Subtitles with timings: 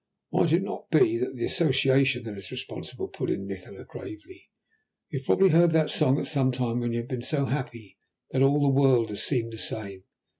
[0.33, 4.49] "Might it not be the association that is responsible?" put in Nikola gravely.
[5.09, 7.99] "You have probably heard that song at some time when you have been so happy
[8.31, 10.05] that all the world has seemed the same.